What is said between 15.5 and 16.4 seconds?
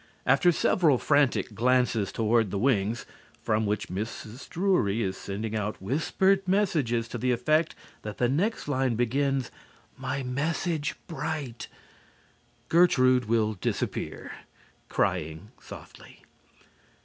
softly.